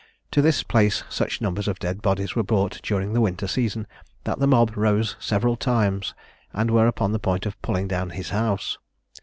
[0.31, 3.85] To this place such numbers of dead bodies were brought during the winter season,
[4.23, 6.15] that the mob rose several times,
[6.53, 8.79] and were upon the point of pulling down his house.